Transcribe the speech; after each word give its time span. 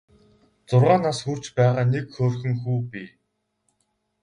Зургаан 0.69 1.01
нас 1.07 1.17
хүрч 1.25 1.45
байгаа 1.57 1.85
нэг 1.93 2.05
хөөрхөн 2.15 2.53
хүү 2.61 2.79
бий. 2.91 3.09